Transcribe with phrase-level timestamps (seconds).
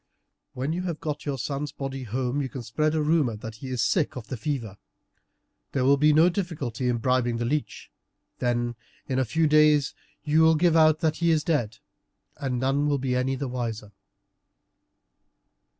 [0.53, 3.67] When you have got your son's body home you can spread a rumour that he
[3.69, 4.77] is sick of the fever.
[5.73, 7.91] There will be no difficulty in bribing the leech.
[8.39, 8.73] Then
[9.07, 9.93] in a few days
[10.23, 11.77] you will give out that he is dead,
[12.37, 13.91] and none will be any the wiser."